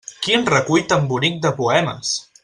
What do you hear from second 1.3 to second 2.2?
de poemes!